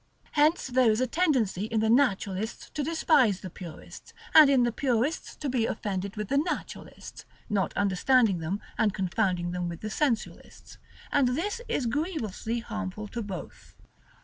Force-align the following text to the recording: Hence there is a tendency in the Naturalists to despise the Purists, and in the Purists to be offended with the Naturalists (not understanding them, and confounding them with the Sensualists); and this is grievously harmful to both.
Hence 0.31 0.65
there 0.65 0.89
is 0.89 0.99
a 0.99 1.05
tendency 1.05 1.65
in 1.65 1.79
the 1.79 1.87
Naturalists 1.87 2.71
to 2.71 2.81
despise 2.83 3.41
the 3.41 3.51
Purists, 3.51 4.15
and 4.33 4.49
in 4.49 4.63
the 4.63 4.71
Purists 4.71 5.35
to 5.35 5.47
be 5.47 5.67
offended 5.67 6.15
with 6.15 6.29
the 6.29 6.39
Naturalists 6.39 7.23
(not 7.51 7.71
understanding 7.77 8.39
them, 8.39 8.61
and 8.79 8.95
confounding 8.95 9.51
them 9.51 9.69
with 9.69 9.81
the 9.81 9.91
Sensualists); 9.91 10.79
and 11.11 11.27
this 11.37 11.61
is 11.67 11.85
grievously 11.85 12.61
harmful 12.61 13.07
to 13.09 13.21
both. 13.21 13.75